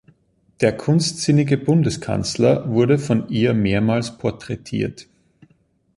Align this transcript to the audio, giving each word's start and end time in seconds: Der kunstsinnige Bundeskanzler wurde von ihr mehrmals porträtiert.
Der 0.61 0.75
kunstsinnige 0.75 1.59
Bundeskanzler 1.59 2.67
wurde 2.67 2.97
von 2.97 3.29
ihr 3.29 3.53
mehrmals 3.53 4.17
porträtiert. 4.17 5.05